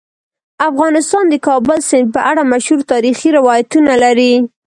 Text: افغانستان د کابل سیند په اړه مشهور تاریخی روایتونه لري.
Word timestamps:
افغانستان 0.69 1.23
د 1.29 1.35
کابل 1.47 1.79
سیند 1.89 2.07
په 2.15 2.21
اړه 2.29 2.43
مشهور 2.53 2.79
تاریخی 2.91 3.29
روایتونه 3.37 3.93
لري. 4.03 4.33